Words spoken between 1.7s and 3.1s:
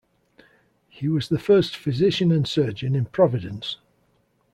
physician and surgeon in